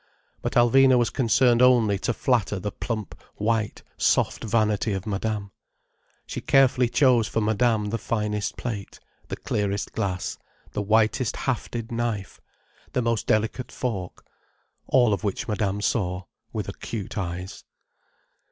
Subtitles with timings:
[0.41, 5.51] But Alvina was concerned only to flatter the plump, white, soft vanity of Madame.
[6.25, 10.39] She carefully chose for Madame the finest plate, the clearest glass,
[10.71, 12.41] the whitest hafted knife,
[12.93, 14.25] the most delicate fork.
[14.87, 17.63] All of which Madame saw, with acute eyes.